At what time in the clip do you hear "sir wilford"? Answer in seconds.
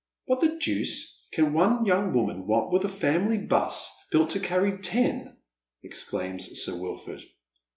6.63-7.21